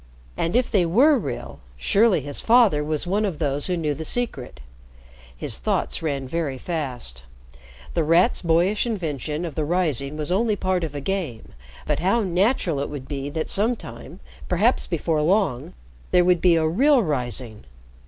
[0.35, 4.03] And if they were real, surely his father was one of those who knew the
[4.03, 4.59] secret.
[5.37, 7.23] His thoughts ran very fast.
[7.93, 11.53] The Rat's boyish invention of the rising was only part of a game,
[11.85, 15.73] but how natural it would be that sometime perhaps before long
[16.09, 17.65] there would be a real rising!